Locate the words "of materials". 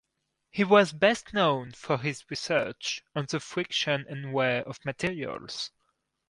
4.67-5.69